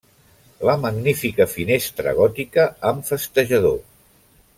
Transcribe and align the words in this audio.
La 0.67 0.73
magnífica 0.85 1.47
finestra 1.51 2.13
gòtica 2.21 2.65
amb 2.93 3.07
festejador. 3.11 3.79